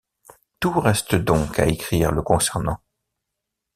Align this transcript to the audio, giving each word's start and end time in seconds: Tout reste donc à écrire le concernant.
Tout 0.59 0.79
reste 0.79 1.13
donc 1.13 1.59
à 1.59 1.67
écrire 1.67 2.11
le 2.11 2.23
concernant. 2.23 2.79